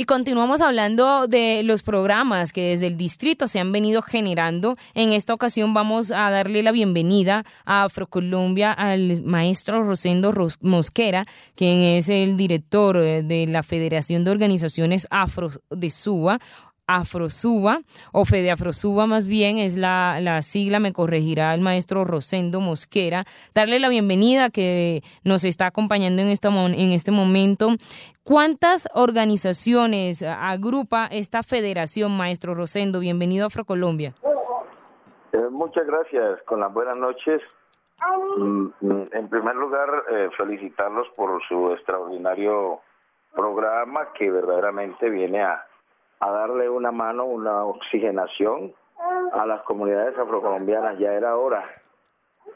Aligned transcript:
Y 0.00 0.06
continuamos 0.06 0.62
hablando 0.62 1.26
de 1.26 1.62
los 1.62 1.82
programas 1.82 2.54
que 2.54 2.70
desde 2.70 2.86
el 2.86 2.96
distrito 2.96 3.46
se 3.46 3.60
han 3.60 3.70
venido 3.70 4.00
generando. 4.00 4.78
En 4.94 5.12
esta 5.12 5.34
ocasión 5.34 5.74
vamos 5.74 6.10
a 6.10 6.30
darle 6.30 6.62
la 6.62 6.72
bienvenida 6.72 7.44
a 7.66 7.82
Afrocolombia 7.82 8.72
al 8.72 9.22
maestro 9.22 9.82
Rosendo 9.82 10.32
Mosquera, 10.62 11.26
quien 11.54 11.80
es 11.80 12.08
el 12.08 12.38
director 12.38 12.96
eh, 12.96 13.22
de 13.22 13.46
la 13.46 13.62
Federación 13.62 14.24
de 14.24 14.30
Organizaciones 14.30 15.06
Afro 15.10 15.50
de 15.68 15.90
Suba. 15.90 16.38
Afrosuba 16.96 17.80
o 18.12 18.24
Fede 18.24 18.50
Afrosuba 18.50 19.06
más 19.06 19.28
bien 19.28 19.58
es 19.58 19.76
la, 19.76 20.18
la, 20.20 20.42
sigla, 20.42 20.80
me 20.80 20.92
corregirá 20.92 21.54
el 21.54 21.60
maestro 21.60 22.04
Rosendo 22.04 22.60
Mosquera. 22.60 23.24
Darle 23.54 23.78
la 23.78 23.88
bienvenida 23.88 24.50
que 24.50 25.02
nos 25.22 25.44
está 25.44 25.66
acompañando 25.66 26.22
en, 26.22 26.28
en 26.28 26.92
este 26.92 27.10
momento. 27.12 27.68
¿Cuántas 28.24 28.88
organizaciones 28.94 30.22
agrupa 30.22 31.06
esta 31.10 31.42
federación, 31.42 32.16
maestro 32.16 32.54
Rosendo? 32.54 33.00
Bienvenido 33.00 33.44
a 33.44 33.46
Afrocolombia. 33.46 34.14
Eh, 35.32 35.38
muchas 35.50 35.86
gracias, 35.86 36.42
con 36.42 36.60
las 36.60 36.72
buenas 36.72 36.96
noches. 36.96 37.40
Mm, 38.36 38.68
mm, 38.80 39.08
en 39.12 39.28
primer 39.28 39.54
lugar, 39.54 39.88
eh, 40.10 40.28
felicitarlos 40.36 41.08
por 41.16 41.40
su 41.46 41.72
extraordinario 41.72 42.80
programa 43.34 44.12
que 44.14 44.30
verdaderamente 44.30 45.08
viene 45.08 45.42
a 45.42 45.64
a 46.20 46.30
darle 46.30 46.68
una 46.68 46.92
mano, 46.92 47.24
una 47.24 47.64
oxigenación 47.64 48.74
a 49.32 49.46
las 49.46 49.62
comunidades 49.62 50.16
afrocolombianas, 50.18 50.98
ya 50.98 51.12
era 51.12 51.36
hora. 51.36 51.64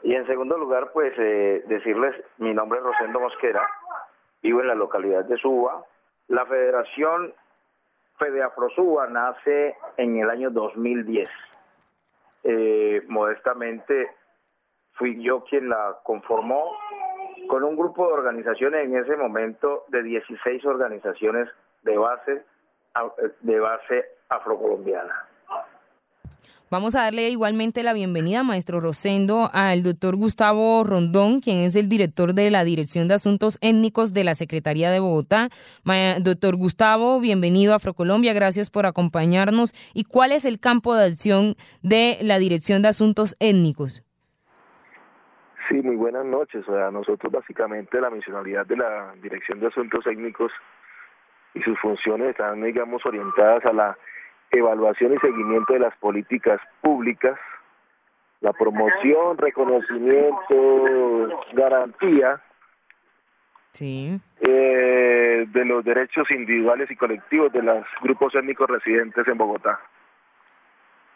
Y 0.03 0.13
en 0.13 0.25
segundo 0.27 0.57
lugar, 0.57 0.91
pues 0.93 1.13
eh, 1.17 1.63
decirles, 1.67 2.15
mi 2.37 2.53
nombre 2.53 2.79
es 2.79 2.85
Rosendo 2.85 3.19
Mosquera, 3.19 3.67
vivo 4.43 4.61
en 4.61 4.67
la 4.67 4.75
localidad 4.75 5.25
de 5.25 5.37
Suba. 5.37 5.83
La 6.27 6.45
Federación 6.45 7.33
Fede 8.17 8.43
Afrosuba 8.43 9.07
nace 9.07 9.75
en 9.97 10.17
el 10.17 10.29
año 10.29 10.51
2010. 10.51 11.27
Eh, 12.43 13.03
modestamente 13.07 14.11
fui 14.93 15.21
yo 15.23 15.43
quien 15.43 15.69
la 15.69 15.97
conformó 16.03 16.77
con 17.47 17.63
un 17.63 17.75
grupo 17.75 18.07
de 18.07 18.13
organizaciones 18.13 18.85
en 18.85 18.97
ese 18.97 19.17
momento 19.17 19.85
de 19.87 20.03
16 20.03 20.63
organizaciones 20.65 21.49
de 21.83 21.97
base 21.97 22.43
de 23.41 23.59
base 23.59 24.05
afrocolombiana. 24.29 25.25
Vamos 26.71 26.95
a 26.95 27.03
darle 27.03 27.29
igualmente 27.29 27.83
la 27.83 27.93
bienvenida, 27.93 28.41
maestro 28.41 28.79
Rosendo, 28.79 29.51
al 29.53 29.83
doctor 29.83 30.15
Gustavo 30.15 30.83
Rondón, 30.83 31.39
quien 31.39 31.59
es 31.59 31.75
el 31.75 31.87
director 31.87 32.33
de 32.33 32.49
la 32.49 32.63
Dirección 32.63 33.07
de 33.07 33.13
Asuntos 33.13 33.59
Étnicos 33.61 34.13
de 34.13 34.23
la 34.23 34.33
Secretaría 34.33 34.89
de 34.89 34.99
Bogotá. 34.99 35.49
doctor 36.21 36.55
Gustavo, 36.55 37.19
bienvenido 37.19 37.73
a 37.73 37.75
Afrocolombia, 37.75 38.33
gracias 38.33 38.71
por 38.71 38.87
acompañarnos. 38.87 39.73
¿Y 39.93 40.05
cuál 40.05 40.31
es 40.31 40.43
el 40.43 40.59
campo 40.59 40.95
de 40.95 41.05
acción 41.05 41.55
de 41.83 42.17
la 42.21 42.39
Dirección 42.39 42.81
de 42.81 42.89
Asuntos 42.89 43.35
Étnicos? 43.39 44.03
Sí, 45.69 45.75
muy 45.81 45.95
buenas 45.95 46.25
noches. 46.25 46.67
O 46.67 46.91
nosotros 46.91 47.31
básicamente 47.31 48.01
la 48.01 48.09
misionalidad 48.09 48.65
de 48.65 48.77
la 48.77 49.13
Dirección 49.21 49.59
de 49.59 49.67
Asuntos 49.67 50.05
Étnicos 50.07 50.51
y 51.55 51.61
sus 51.61 51.79
funciones 51.79 52.31
están, 52.31 52.61
digamos, 52.61 53.03
orientadas 53.05 53.65
a 53.65 53.73
la 53.73 53.97
evaluación 54.51 55.13
y 55.13 55.19
seguimiento 55.19 55.73
de 55.73 55.79
las 55.79 55.95
políticas 55.97 56.59
públicas, 56.81 57.39
la 58.41 58.53
promoción, 58.53 59.37
reconocimiento, 59.37 61.43
garantía 61.53 62.41
sí. 63.71 64.19
eh, 64.41 65.45
de 65.47 65.65
los 65.65 65.83
derechos 65.83 66.29
individuales 66.29 66.91
y 66.91 66.95
colectivos 66.95 67.51
de 67.53 67.63
los 67.63 67.85
grupos 68.01 68.35
étnicos 68.35 68.69
residentes 68.69 69.27
en 69.27 69.37
Bogotá. 69.37 69.79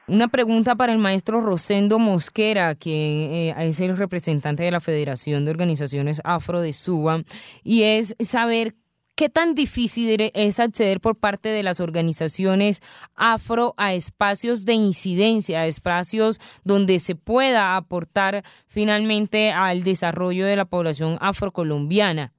Una 0.08 0.28
pregunta 0.28 0.76
para 0.76 0.92
el 0.92 0.98
maestro 0.98 1.40
Rosendo 1.40 2.00
Mosquera, 2.00 2.74
que 2.74 3.50
eh, 3.50 3.56
es 3.60 3.80
el 3.80 3.96
representante 3.96 4.64
de 4.64 4.72
la 4.72 4.80
Federación 4.80 5.46
de 5.46 5.52
Organizaciones 5.52 6.20
Afro 6.24 6.62
de 6.62 6.74
Suba, 6.74 7.20
y 7.64 7.84
es 7.84 8.16
saber 8.20 8.74
¿Qué 9.20 9.28
tan 9.28 9.54
difícil 9.54 10.32
es 10.34 10.62
acceder 10.62 11.02
por 11.02 11.20
parte 11.20 11.50
de 11.50 11.62
las 11.62 11.82
organizaciones 11.82 12.80
afro 13.18 13.74
a 13.76 13.92
espacios 13.92 14.64
de 14.64 14.72
incidencia, 14.72 15.60
a 15.60 15.66
espacios 15.66 16.40
donde 16.64 17.00
se 17.00 17.16
pueda 17.16 17.76
aportar 17.76 18.44
finalmente 18.70 19.52
al 19.52 19.84
desarrollo 19.84 20.46
de 20.46 20.56
la 20.56 20.64
población 20.64 21.18
afrocolombiana? 21.20 22.32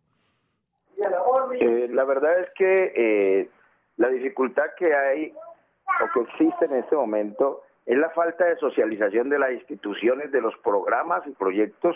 Eh, 1.60 1.88
la 1.90 2.04
verdad 2.04 2.40
es 2.40 2.48
que 2.56 2.74
eh, 2.96 3.50
la 3.98 4.08
dificultad 4.08 4.64
que 4.78 4.94
hay 4.94 5.34
o 5.34 6.08
que 6.14 6.20
existe 6.30 6.64
en 6.64 6.76
este 6.76 6.96
momento 6.96 7.60
es 7.84 7.98
la 7.98 8.08
falta 8.08 8.46
de 8.46 8.56
socialización 8.56 9.28
de 9.28 9.38
las 9.38 9.52
instituciones, 9.52 10.32
de 10.32 10.40
los 10.40 10.56
programas 10.64 11.26
y 11.26 11.32
proyectos 11.32 11.94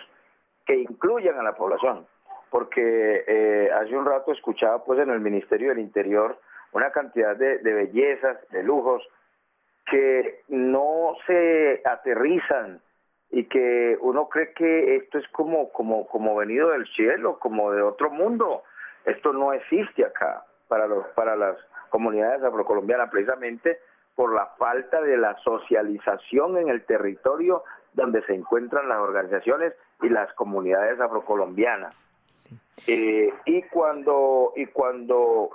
que 0.66 0.77
incluyan 0.77 1.39
a 1.39 1.43
la 1.43 1.56
población 1.56 2.05
porque 2.54 3.25
eh, 3.26 3.69
hace 3.75 3.97
un 3.97 4.06
rato 4.06 4.31
escuchaba 4.31 4.84
pues 4.84 5.00
en 5.00 5.10
el 5.10 5.19
Ministerio 5.19 5.70
del 5.70 5.81
Interior 5.81 6.38
una 6.70 6.92
cantidad 6.92 7.34
de, 7.34 7.59
bellezas, 7.59 8.48
de 8.50 8.62
lujos, 8.62 9.03
que 9.91 10.44
no 10.47 11.16
se 11.26 11.82
aterrizan 11.84 12.81
y 13.32 13.47
que 13.47 13.98
uno 14.00 14.28
cree 14.28 14.53
que 14.53 14.94
esto 14.94 15.19
es 15.19 15.26
como, 15.32 15.72
como, 15.72 16.06
como 16.06 16.37
venido 16.37 16.70
del 16.70 16.87
cielo, 16.94 17.41
como 17.41 17.72
de 17.72 17.82
otro 17.82 18.09
mundo. 18.09 18.62
Esto 19.04 19.32
no 19.32 19.53
existe 19.53 20.04
acá 20.04 20.44
para, 20.69 20.86
los, 20.86 21.09
para 21.09 21.34
las 21.34 21.56
comunidades 21.88 22.44
afrocolombianas, 22.44 23.10
precisamente 23.10 23.81
por 24.15 24.32
la 24.32 24.47
falta 24.59 25.03
de 25.03 25.16
la 25.16 25.36
socialización 25.38 26.59
en 26.59 26.69
el 26.69 26.84
territorio 26.84 27.65
donde 27.94 28.22
se 28.26 28.34
encuentran 28.34 28.88
las 28.88 28.98
organizaciones 28.98 29.72
y 30.03 30.09
las 30.09 30.32
comunidades 30.34 31.00
afrocolombianas. 31.00 32.03
Eh, 32.86 33.32
y 33.44 33.62
cuando 33.62 34.52
y 34.56 34.66
cuando 34.66 35.50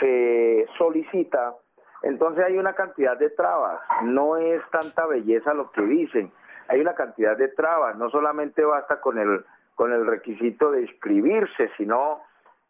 se 0.00 0.66
solicita, 0.76 1.54
entonces 2.02 2.44
hay 2.44 2.58
una 2.58 2.74
cantidad 2.74 3.16
de 3.16 3.30
trabas. 3.30 3.80
No 4.02 4.36
es 4.36 4.62
tanta 4.70 5.06
belleza 5.06 5.54
lo 5.54 5.70
que 5.70 5.82
dicen. 5.82 6.32
Hay 6.68 6.80
una 6.80 6.94
cantidad 6.94 7.36
de 7.36 7.48
trabas. 7.48 7.96
No 7.96 8.10
solamente 8.10 8.64
basta 8.64 9.00
con 9.00 9.18
el 9.18 9.44
con 9.74 9.92
el 9.92 10.06
requisito 10.06 10.72
de 10.72 10.82
inscribirse, 10.82 11.70
sino 11.76 12.20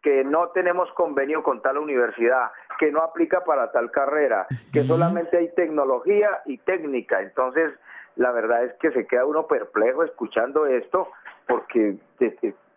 que 0.02 0.24
no 0.24 0.48
tenemos 0.50 0.92
convenio 0.92 1.42
con 1.42 1.62
tal 1.62 1.78
universidad, 1.78 2.50
que 2.78 2.92
no 2.92 3.00
aplica 3.00 3.44
para 3.44 3.72
tal 3.72 3.90
carrera, 3.90 4.46
que 4.72 4.84
solamente 4.84 5.38
hay 5.38 5.52
tecnología 5.54 6.42
y 6.44 6.58
técnica. 6.58 7.22
Entonces, 7.22 7.72
la 8.16 8.30
verdad 8.30 8.64
es 8.64 8.74
que 8.74 8.92
se 8.92 9.06
queda 9.06 9.24
uno 9.24 9.46
perplejo 9.46 10.04
escuchando 10.04 10.66
esto, 10.66 11.08
porque 11.46 11.96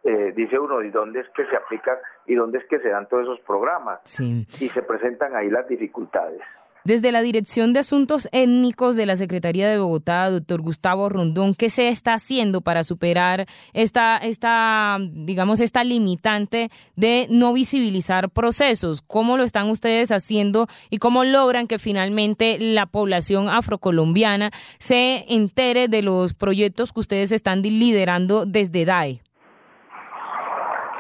eh, 0.04 0.34
dice 0.36 0.58
uno, 0.58 0.82
¿y 0.82 0.90
dónde 0.90 1.22
es 1.22 1.30
que 1.30 1.46
se 1.46 1.56
aplican 1.56 1.98
y 2.26 2.36
dónde 2.36 2.60
es 2.60 2.66
que 2.66 2.80
se 2.80 2.90
dan 2.90 3.08
todos 3.08 3.24
esos 3.24 3.40
programas? 3.42 4.00
Sí. 4.04 4.48
Y 4.60 4.70
se 4.70 4.82
presentan 4.82 5.36
ahí 5.36 5.50
las 5.50 5.68
dificultades. 5.68 6.42
Desde 6.84 7.12
la 7.12 7.22
Dirección 7.22 7.74
de 7.74 7.80
Asuntos 7.82 8.28
Étnicos 8.32 8.96
de 8.96 9.06
la 9.06 9.16
Secretaría 9.16 9.70
de 9.70 9.78
Bogotá, 9.78 10.32
doctor 10.32 10.62
Gustavo 10.62 11.10
Rondón, 11.10 11.54
¿qué 11.54 11.70
se 11.70 11.90
está 11.90 12.16
haciendo 12.16 12.62
para 12.62 12.82
superar 12.82 13.46
esta, 13.74 14.18
esta, 14.18 14.98
digamos, 15.00 15.62
esta 15.62 15.84
limitante 15.84 16.72
de 16.96 17.28
no 17.30 17.54
visibilizar 17.54 18.32
procesos? 18.32 19.04
¿Cómo 19.04 19.38
lo 19.38 19.44
están 19.44 19.70
ustedes 19.70 20.12
haciendo 20.12 20.66
y 20.90 20.98
cómo 20.98 21.24
logran 21.24 21.68
que 21.68 21.78
finalmente 21.78 22.58
la 22.60 22.88
población 22.88 23.48
afrocolombiana 23.48 24.50
se 24.80 25.26
entere 25.32 25.88
de 25.88 26.02
los 26.02 26.34
proyectos 26.34 26.94
que 26.94 27.00
ustedes 27.02 27.32
están 27.32 27.62
liderando 27.62 28.48
desde 28.48 28.86
DAE? 28.86 29.22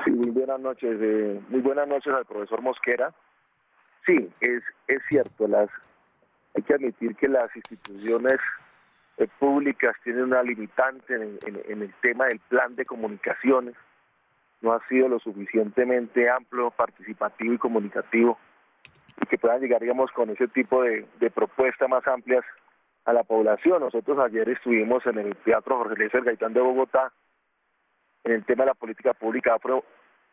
Sí, 0.03 0.11
muy 0.11 0.31
buenas 0.31 0.59
noches. 0.59 0.97
Eh, 1.01 1.41
muy 1.49 1.61
buenas 1.61 1.87
noches 1.87 2.13
al 2.13 2.25
profesor 2.25 2.61
Mosquera. 2.61 3.13
Sí, 4.05 4.29
es, 4.39 4.63
es 4.87 5.01
cierto, 5.07 5.47
las, 5.47 5.69
hay 6.55 6.63
que 6.63 6.73
admitir 6.73 7.15
que 7.15 7.27
las 7.27 7.55
instituciones 7.55 8.39
eh, 9.17 9.27
públicas 9.39 9.95
tienen 10.03 10.23
una 10.23 10.41
limitante 10.41 11.13
en, 11.13 11.81
el 11.81 11.93
tema 12.01 12.25
del 12.25 12.39
plan 12.39 12.75
de 12.75 12.85
comunicaciones. 12.85 13.75
No 14.61 14.73
ha 14.73 14.87
sido 14.87 15.07
lo 15.07 15.19
suficientemente 15.19 16.29
amplio, 16.29 16.71
participativo 16.71 17.53
y 17.53 17.57
comunicativo 17.57 18.37
y 19.21 19.25
que 19.27 19.37
puedan 19.37 19.61
llegar, 19.61 19.81
digamos, 19.81 20.11
con 20.11 20.29
ese 20.29 20.47
tipo 20.47 20.83
de, 20.83 21.05
propuestas 21.33 21.89
más 21.89 22.07
amplias 22.07 22.43
a 23.05 23.13
la 23.13 23.23
población. 23.23 23.81
Nosotros 23.81 24.17
ayer 24.19 24.49
estuvimos 24.49 25.05
en 25.05 25.19
el 25.19 25.35
Teatro 25.37 25.77
Jorge 25.77 25.95
Lécer 25.97 26.23
Gaitán 26.23 26.53
de 26.53 26.61
Bogotá 26.61 27.11
en 28.23 28.33
el 28.33 28.45
tema 28.45 28.63
de 28.63 28.71
la 28.71 28.73
política 28.75 29.13
pública 29.13 29.55
afro, 29.55 29.83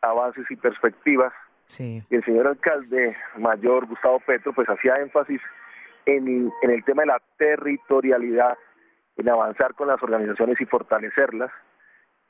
avances 0.01 0.45
y 0.49 0.55
perspectivas. 0.55 1.33
Sí. 1.65 2.03
Y 2.09 2.15
el 2.15 2.23
señor 2.23 2.47
alcalde 2.47 3.15
mayor 3.37 3.85
Gustavo 3.85 4.19
Petro 4.19 4.53
pues 4.53 4.67
hacía 4.67 4.95
énfasis 4.95 5.41
en, 6.05 6.51
en 6.61 6.69
el 6.69 6.83
tema 6.83 7.03
de 7.03 7.07
la 7.07 7.21
territorialidad, 7.37 8.57
en 9.17 9.29
avanzar 9.29 9.75
con 9.75 9.87
las 9.87 10.01
organizaciones 10.01 10.59
y 10.59 10.65
fortalecerlas. 10.65 11.51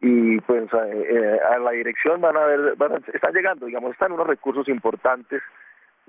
Y 0.02 0.40
pues 0.42 0.70
eh, 0.74 1.40
a 1.50 1.60
la 1.60 1.72
dirección 1.72 2.22
van 2.22 2.38
a 2.38 2.46
ver, 2.46 2.76
van 2.78 3.04
están 3.14 3.34
llegando, 3.34 3.66
digamos, 3.66 3.92
están 3.92 4.12
unos 4.12 4.28
recursos 4.28 4.68
importantes 4.70 5.42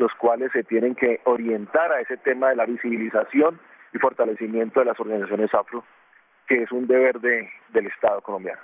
los 0.00 0.12
cuales 0.14 0.50
se 0.52 0.64
tienen 0.64 0.94
que 0.94 1.20
orientar 1.24 1.92
a 1.92 2.00
ese 2.00 2.16
tema 2.16 2.48
de 2.48 2.56
la 2.56 2.64
visibilización 2.64 3.60
y 3.92 3.98
fortalecimiento 3.98 4.80
de 4.80 4.86
las 4.86 4.98
organizaciones 4.98 5.52
afro, 5.52 5.84
que 6.48 6.62
es 6.62 6.72
un 6.72 6.86
deber 6.86 7.20
de, 7.20 7.50
del 7.68 7.86
Estado 7.86 8.22
colombiano. 8.22 8.60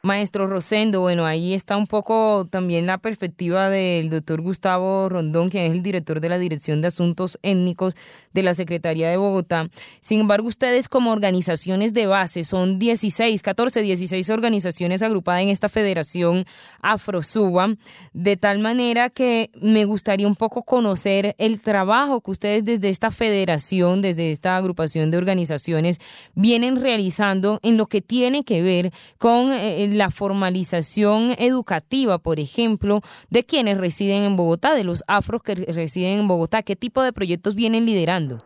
Maestro 0.00 0.46
Rosendo, 0.46 1.00
bueno, 1.00 1.26
ahí 1.26 1.54
está 1.54 1.76
un 1.76 1.88
poco 1.88 2.46
también 2.48 2.86
la 2.86 2.98
perspectiva 2.98 3.68
del 3.68 4.10
doctor 4.10 4.40
Gustavo 4.40 5.08
Rondón, 5.08 5.50
que 5.50 5.66
es 5.66 5.72
el 5.72 5.82
director 5.82 6.20
de 6.20 6.28
la 6.28 6.38
Dirección 6.38 6.80
de 6.80 6.86
Asuntos 6.86 7.36
Étnicos 7.42 7.96
de 8.32 8.44
la 8.44 8.54
Secretaría 8.54 9.10
de 9.10 9.16
Bogotá. 9.16 9.68
Sin 10.00 10.20
embargo, 10.20 10.46
ustedes 10.46 10.88
como 10.88 11.10
organizaciones 11.10 11.94
de 11.94 12.06
base 12.06 12.44
son 12.44 12.78
16, 12.78 13.42
14, 13.42 13.82
16 13.82 14.30
organizaciones 14.30 15.02
agrupadas 15.02 15.42
en 15.42 15.48
esta 15.48 15.68
federación 15.68 16.44
Afrosuba, 16.80 17.74
de 18.12 18.36
tal 18.36 18.60
manera 18.60 19.10
que 19.10 19.50
me 19.60 19.84
gustaría 19.84 20.28
un 20.28 20.36
poco 20.36 20.62
conocer 20.62 21.34
el 21.38 21.60
trabajo 21.60 22.20
que 22.20 22.30
ustedes 22.30 22.64
desde 22.64 22.88
esta 22.88 23.10
federación, 23.10 24.00
desde 24.00 24.30
esta 24.30 24.56
agrupación 24.56 25.10
de 25.10 25.18
organizaciones, 25.18 26.00
vienen 26.36 26.80
realizando 26.80 27.58
en 27.64 27.76
lo 27.76 27.86
que 27.86 28.00
tiene 28.00 28.44
que 28.44 28.62
ver 28.62 28.92
con... 29.18 29.52
Eh, 29.52 29.88
la 29.98 30.10
formalización 30.10 31.32
educativa, 31.38 32.18
por 32.18 32.38
ejemplo, 32.38 33.00
de 33.30 33.44
quienes 33.44 33.78
residen 33.78 34.22
en 34.22 34.36
Bogotá, 34.36 34.74
de 34.74 34.84
los 34.84 35.04
afros 35.08 35.42
que 35.42 35.54
residen 35.54 36.20
en 36.20 36.28
Bogotá? 36.28 36.62
¿Qué 36.62 36.76
tipo 36.76 37.02
de 37.02 37.12
proyectos 37.12 37.56
vienen 37.56 37.84
liderando? 37.84 38.38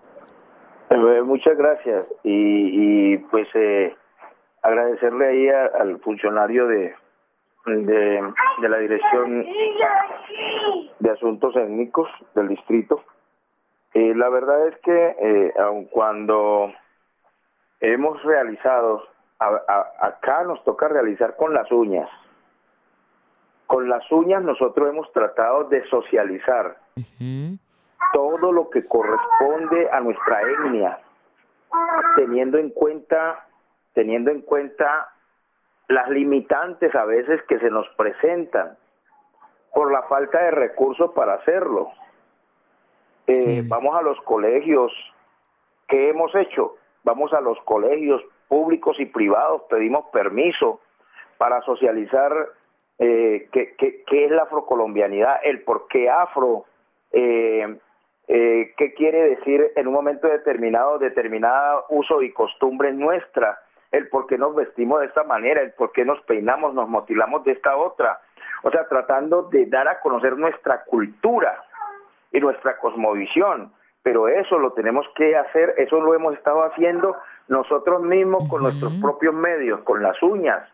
Eh, 0.91 1.23
muchas 1.23 1.57
gracias 1.57 2.05
y, 2.25 3.17
pues 3.31 3.49
eh, 3.55 3.95
agradecerle 4.63 5.27
ahí 5.27 5.49
al 5.49 6.01
funcionario 6.01 6.67
de, 6.67 6.95
de, 7.67 8.69
la 8.69 8.79
Dirección 8.79 9.47
de 10.99 11.11
Asuntos 11.11 11.57
Étnicos 11.57 12.09
del 12.35 12.49
distrito. 12.49 13.03
Eh, 13.95 14.15
la 14.15 14.29
verdad 14.29 14.69
es 14.69 14.77
que 14.79 15.53
aun 15.59 15.85
cuando 15.87 16.73
hemos 17.81 18.23
realizado 18.23 19.12
acá 19.99 20.45
nos 20.45 20.63
toca 20.65 20.89
realizar 20.89 21.37
con 21.37 21.55
las 21.55 21.71
uñas. 21.71 22.09
Con 23.67 23.89
las 23.89 24.11
uñas 24.13 24.43
nosotros 24.43 24.89
hemos 24.89 25.11
tratado 25.13 25.65
de 25.65 25.85
socializar 25.89 26.77
todo 28.13 28.53
lo 28.53 28.69
que 28.69 28.85
corresponde 28.85 29.89
a 29.91 30.01
nuestra 30.01 30.43
etnia, 30.43 30.99
teniendo 32.17 32.59
en 32.59 32.71
cuenta, 32.71 33.47
teniendo 33.95 34.31
en 34.31 34.43
cuenta 34.43 35.09
las 35.89 36.09
limitantes 36.11 36.95
a 36.95 37.05
veces 37.05 37.43
que 37.49 37.59
se 37.59 37.71
nos 37.71 37.89
presentan 37.97 38.77
por 39.73 39.91
la 39.91 40.03
falta 40.03 40.43
de 40.43 40.51
recursos 40.51 41.13
para 41.13 41.35
hacerlo. 41.35 41.91
Eh, 43.27 43.63
vamos 43.67 43.97
a 43.97 44.03
los 44.03 44.21
colegios, 44.23 44.93
¿qué 45.89 46.11
hemos 46.11 46.35
hecho? 46.35 46.77
Vamos 47.05 47.33
a 47.33 47.41
los 47.41 47.59
colegios 47.63 48.23
públicos 48.53 49.01
y 49.01 49.07
privados 49.07 49.63
pedimos 49.71 50.05
permiso 50.13 50.83
para 51.39 51.63
socializar 51.63 52.31
eh, 52.99 53.49
qué, 53.51 54.05
es 54.07 54.31
la 54.31 54.43
afrocolombianidad, 54.43 55.41
el 55.43 55.63
por 55.63 55.89
qué 55.89 56.11
afro, 56.11 56.67
eh, 57.13 57.79
eh, 58.29 58.75
qué 58.77 58.93
quiere 58.93 59.37
decir 59.37 59.73
en 59.75 59.87
un 59.87 59.95
momento 59.95 60.29
determinado, 60.29 60.99
determinada 60.99 61.83
uso 61.89 62.21
y 62.21 62.31
costumbre 62.31 62.93
nuestra, 62.93 63.59
el 63.91 64.11
por 64.11 64.27
qué 64.27 64.37
nos 64.37 64.55
vestimos 64.55 65.01
de 65.01 65.07
esta 65.07 65.25
manera, 65.25 65.63
el 65.63 65.73
por 65.73 65.93
qué 65.93 66.05
nos 66.05 66.21
peinamos, 66.25 66.75
nos 66.75 66.91
motilamos 66.91 67.45
de 67.45 67.53
esta 67.53 67.75
otra. 67.79 68.21
O 68.65 68.71
sea, 68.71 68.87
tratando 68.87 69.45
de 69.45 69.65
dar 69.65 69.89
a 69.89 70.01
conocer 70.01 70.37
nuestra 70.37 70.85
cultura 70.85 71.65
y 72.31 72.39
nuestra 72.39 72.77
cosmovisión. 72.77 73.73
Pero 74.03 74.29
eso 74.29 74.59
lo 74.59 74.73
tenemos 74.73 75.07
que 75.15 75.37
hacer, 75.37 75.75
eso 75.79 75.99
lo 76.03 76.15
hemos 76.15 76.35
estado 76.35 76.65
haciendo 76.65 77.17
nosotros 77.53 78.03
mismos 78.03 78.49
con 78.49 78.63
nuestros 78.63 78.95
propios 78.95 79.35
medios, 79.35 79.81
con 79.81 80.03
las 80.03 80.21
uñas. 80.23 80.67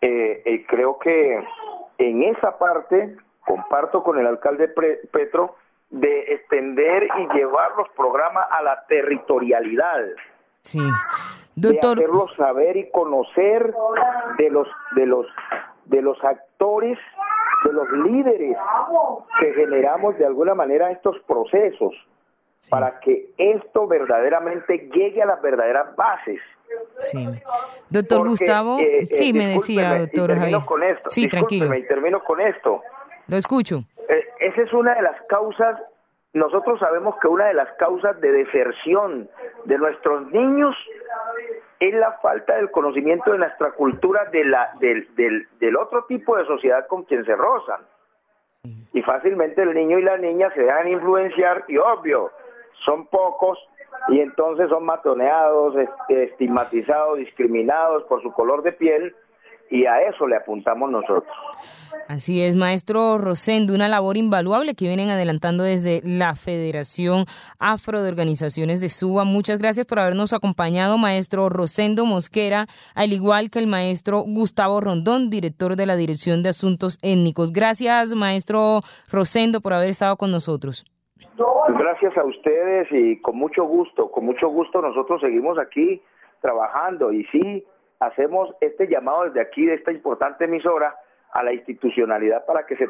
Eh, 0.00 0.42
eh, 0.46 0.64
creo 0.66 0.98
que 0.98 1.44
en 1.98 2.22
esa 2.22 2.58
parte 2.58 3.16
comparto 3.46 4.02
con 4.02 4.18
el 4.18 4.26
alcalde 4.26 4.68
Petro 5.12 5.56
de 5.90 6.34
extender 6.34 7.06
y 7.18 7.34
llevar 7.34 7.72
los 7.76 7.88
programas 7.90 8.46
a 8.50 8.62
la 8.62 8.86
territorialidad. 8.86 10.00
Sí. 10.62 10.80
Doctor... 11.54 11.98
De 11.98 12.04
hacerlos 12.04 12.34
saber 12.36 12.78
y 12.78 12.90
conocer 12.90 13.74
de 14.38 14.50
los 14.50 14.66
de 14.96 15.06
los 15.06 15.26
de 15.84 16.00
los 16.00 16.24
actores, 16.24 16.98
de 17.64 17.72
los 17.74 17.90
líderes 17.90 18.56
que 19.38 19.52
generamos 19.52 20.16
de 20.16 20.24
alguna 20.24 20.54
manera 20.54 20.90
estos 20.90 21.18
procesos 21.26 21.94
para 22.70 23.00
que 23.00 23.30
esto 23.36 23.86
verdaderamente 23.86 24.88
llegue 24.92 25.22
a 25.22 25.26
las 25.26 25.42
verdaderas 25.42 25.94
bases. 25.96 26.40
Sí. 26.98 27.28
Doctor 27.88 28.26
Gustavo, 28.26 28.78
eh, 28.78 29.02
eh, 29.02 29.06
sí, 29.06 29.32
me 29.32 29.48
decía, 29.48 29.98
doctor 29.98 30.30
y 30.30 30.34
termino 30.34 30.66
con 30.66 30.82
esto. 30.82 31.10
Sí, 31.10 31.28
tranquilo. 31.28 31.74
Y 31.74 31.86
termino 31.86 32.22
con 32.24 32.40
esto. 32.40 32.82
Lo 33.28 33.36
escucho. 33.36 33.84
Eh, 34.08 34.24
esa 34.40 34.62
es 34.62 34.72
una 34.72 34.94
de 34.94 35.02
las 35.02 35.20
causas, 35.28 35.80
nosotros 36.32 36.80
sabemos 36.80 37.14
que 37.20 37.28
una 37.28 37.46
de 37.46 37.54
las 37.54 37.70
causas 37.78 38.20
de 38.20 38.32
deserción 38.32 39.28
de 39.64 39.78
nuestros 39.78 40.30
niños 40.32 40.76
es 41.80 41.94
la 41.94 42.12
falta 42.22 42.56
del 42.56 42.70
conocimiento 42.70 43.32
de 43.32 43.38
nuestra 43.38 43.72
cultura 43.72 44.24
de 44.26 44.44
la, 44.44 44.72
del, 44.80 45.14
del, 45.14 45.46
del 45.60 45.76
otro 45.76 46.04
tipo 46.04 46.36
de 46.36 46.44
sociedad 46.46 46.86
con 46.86 47.04
quien 47.04 47.24
se 47.24 47.36
rozan. 47.36 47.80
Y 48.92 49.02
fácilmente 49.02 49.62
el 49.62 49.74
niño 49.74 49.98
y 49.98 50.02
la 50.02 50.16
niña 50.16 50.50
se 50.54 50.62
dejan 50.62 50.88
influenciar 50.88 51.64
y 51.68 51.76
obvio, 51.76 52.30
son 52.84 53.06
pocos 53.06 53.58
y 54.08 54.20
entonces 54.20 54.68
son 54.68 54.84
matoneados, 54.84 55.74
estigmatizados, 56.08 57.18
discriminados 57.18 58.04
por 58.04 58.22
su 58.22 58.32
color 58.32 58.62
de 58.62 58.72
piel 58.72 59.14
y 59.70 59.86
a 59.86 60.02
eso 60.02 60.26
le 60.26 60.36
apuntamos 60.36 60.90
nosotros. 60.90 61.34
Así 62.08 62.42
es, 62.42 62.54
maestro 62.54 63.18
Rosendo, 63.18 63.74
una 63.74 63.88
labor 63.88 64.16
invaluable 64.16 64.74
que 64.74 64.86
vienen 64.86 65.10
adelantando 65.10 65.64
desde 65.64 66.02
la 66.04 66.36
Federación 66.36 67.24
Afro 67.58 68.02
de 68.02 68.08
Organizaciones 68.08 68.80
de 68.80 68.90
Suba. 68.90 69.24
Muchas 69.24 69.58
gracias 69.58 69.86
por 69.86 69.98
habernos 69.98 70.32
acompañado, 70.32 70.98
maestro 70.98 71.48
Rosendo 71.48 72.04
Mosquera, 72.04 72.66
al 72.94 73.12
igual 73.12 73.48
que 73.50 73.58
el 73.58 73.66
maestro 73.66 74.20
Gustavo 74.26 74.80
Rondón, 74.80 75.30
director 75.30 75.76
de 75.76 75.86
la 75.86 75.96
Dirección 75.96 76.42
de 76.42 76.50
Asuntos 76.50 76.98
Étnicos. 77.00 77.52
Gracias, 77.52 78.14
maestro 78.14 78.82
Rosendo, 79.10 79.60
por 79.60 79.72
haber 79.72 79.88
estado 79.88 80.16
con 80.16 80.30
nosotros. 80.30 80.84
Gracias 81.84 82.16
a 82.16 82.24
ustedes 82.24 82.88
y 82.92 83.20
con 83.20 83.36
mucho 83.36 83.64
gusto, 83.64 84.10
con 84.10 84.24
mucho 84.24 84.48
gusto 84.48 84.80
nosotros 84.80 85.20
seguimos 85.20 85.58
aquí 85.58 86.00
trabajando 86.40 87.12
y 87.12 87.24
sí 87.26 87.62
hacemos 88.00 88.54
este 88.62 88.88
llamado 88.88 89.24
desde 89.24 89.42
aquí, 89.42 89.66
de 89.66 89.74
esta 89.74 89.92
importante 89.92 90.46
emisora, 90.46 90.96
a 91.34 91.42
la 91.42 91.52
institucionalidad 91.52 92.46
para 92.46 92.64
que 92.64 92.76
se 92.76 92.88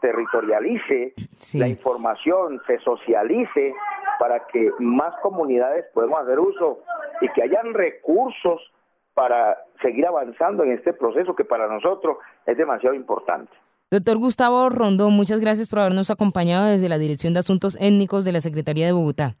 territorialice 0.00 1.14
la 1.54 1.68
información, 1.68 2.60
se 2.66 2.80
socialice 2.80 3.74
para 4.18 4.44
que 4.48 4.72
más 4.80 5.14
comunidades 5.20 5.84
podamos 5.94 6.22
hacer 6.22 6.40
uso 6.40 6.80
y 7.20 7.28
que 7.28 7.44
hayan 7.44 7.72
recursos 7.72 8.72
para 9.14 9.56
seguir 9.80 10.04
avanzando 10.04 10.64
en 10.64 10.72
este 10.72 10.92
proceso 10.94 11.36
que 11.36 11.44
para 11.44 11.68
nosotros 11.68 12.16
es 12.46 12.56
demasiado 12.56 12.96
importante. 12.96 13.52
Doctor 13.92 14.16
Gustavo 14.16 14.70
Rondón, 14.70 15.12
muchas 15.12 15.40
gracias 15.40 15.68
por 15.68 15.80
habernos 15.80 16.10
acompañado 16.10 16.64
desde 16.64 16.88
la 16.88 16.96
Dirección 16.96 17.34
de 17.34 17.40
Asuntos 17.40 17.76
Étnicos 17.78 18.24
de 18.24 18.32
la 18.32 18.40
Secretaría 18.40 18.86
de 18.86 18.92
Bogotá. 18.92 19.36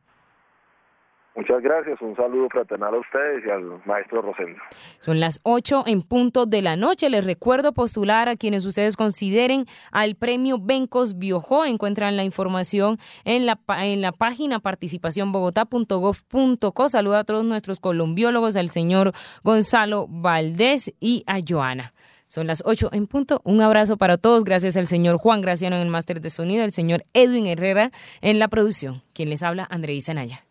Muchas 1.34 1.62
gracias, 1.62 1.98
un 2.02 2.14
saludo 2.14 2.50
fraternal 2.50 2.94
a 2.94 2.98
ustedes 2.98 3.46
y 3.46 3.50
al 3.50 3.82
maestro 3.86 4.20
Rosendo. 4.20 4.60
Son 4.98 5.20
las 5.20 5.40
8 5.44 5.84
en 5.86 6.02
punto 6.02 6.44
de 6.44 6.60
la 6.60 6.76
noche. 6.76 7.08
Les 7.08 7.24
recuerdo 7.24 7.72
postular 7.72 8.28
a 8.28 8.36
quienes 8.36 8.66
ustedes 8.66 8.98
consideren 8.98 9.64
al 9.90 10.16
premio 10.16 10.58
Bencos 10.60 11.18
Biojo. 11.18 11.64
Encuentran 11.64 12.18
la 12.18 12.24
información 12.24 12.98
en 13.24 13.46
la, 13.46 13.58
en 13.78 14.02
la 14.02 14.12
página 14.12 14.60
participacionbogotá.gov.co. 14.60 16.88
Saluda 16.90 17.20
a 17.20 17.24
todos 17.24 17.46
nuestros 17.46 17.80
colombiólogos, 17.80 18.58
al 18.58 18.68
señor 18.68 19.12
Gonzalo 19.42 20.08
Valdés 20.10 20.92
y 21.00 21.24
a 21.26 21.38
Joana. 21.40 21.94
Son 22.32 22.46
las 22.46 22.62
8 22.64 22.88
en 22.94 23.08
punto. 23.08 23.42
Un 23.44 23.60
abrazo 23.60 23.98
para 23.98 24.16
todos. 24.16 24.42
Gracias 24.44 24.78
al 24.78 24.86
señor 24.86 25.18
Juan 25.18 25.42
Graciano 25.42 25.76
en 25.76 25.82
el 25.82 25.88
máster 25.90 26.18
de 26.22 26.30
sonido, 26.30 26.64
el 26.64 26.72
señor 26.72 27.04
Edwin 27.12 27.46
Herrera 27.46 27.92
en 28.22 28.38
la 28.38 28.48
producción. 28.48 29.02
Quien 29.12 29.28
les 29.28 29.42
habla, 29.42 29.68
Andreisa 29.70 30.14
Naya. 30.14 30.42